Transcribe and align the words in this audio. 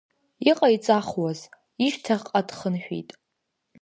Иҟаиҵахуаз, 0.49 1.39
ишьҭахьҟа 1.85 2.41
дхынҳәит. 2.47 3.09